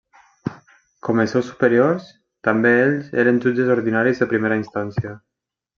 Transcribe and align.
Com 1.07 1.21
els 1.23 1.35
seus 1.37 1.51
superiors, 1.51 2.09
també 2.49 2.73
ells 2.89 3.15
eren 3.25 3.41
jutges 3.47 3.73
ordinaris 3.79 4.25
de 4.25 4.31
primera 4.37 4.63
instància. 4.65 5.19